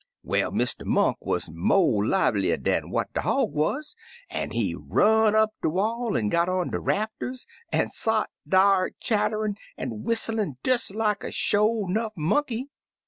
Well 0.23 0.49
Mr. 0.49 0.83
Monk 0.83 1.17
wuz 1.21 1.41
mo* 1.51 1.79
livelier 1.79 2.57
dan 2.57 2.89
what 2.89 3.13
de 3.13 3.21
hog 3.21 3.53
wuz, 3.53 3.95
an* 4.31 4.49
he 4.49 4.73
run 4.73 5.35
up 5.35 5.53
de 5.61 5.69
wall, 5.69 6.17
an* 6.17 6.29
got 6.29 6.49
on 6.49 6.71
de 6.71 6.79
rafters, 6.79 7.45
an* 7.71 7.89
sot 7.89 8.31
dar 8.47 8.89
chatterin' 8.99 9.57
an* 9.77 10.01
whis*lin* 10.03 10.57
des 10.63 10.79
like 10.95 11.23
a 11.23 11.31
sho* 11.31 11.85
*nough 11.87 12.13
monkey. 12.17 12.71